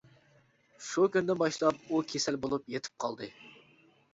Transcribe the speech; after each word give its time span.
شۇ 0.85 1.05
كۈندىن 1.17 1.39
باشلاپ 1.41 1.85
ئۇ 1.93 2.01
كېسەل 2.13 2.41
بولۇپ 2.47 2.75
يېتىپ 2.77 2.97
قالدى. 3.05 3.29